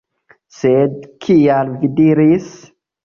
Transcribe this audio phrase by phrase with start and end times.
[0.59, 0.95] Sed
[1.25, 2.49] kial vi diris?